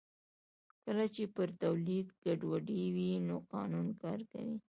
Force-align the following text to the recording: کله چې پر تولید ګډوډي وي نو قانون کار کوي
کله 0.83 1.05
چې 1.15 1.23
پر 1.35 1.49
تولید 1.63 2.07
ګډوډي 2.23 2.83
وي 2.95 3.11
نو 3.27 3.35
قانون 3.53 3.87
کار 4.01 4.19
کوي 4.31 4.57